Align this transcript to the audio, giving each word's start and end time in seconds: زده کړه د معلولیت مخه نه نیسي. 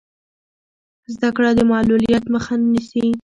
زده 1.13 1.29
کړه 1.35 1.49
د 1.57 1.61
معلولیت 1.71 2.23
مخه 2.33 2.53
نه 2.61 2.67
نیسي. 2.73 3.05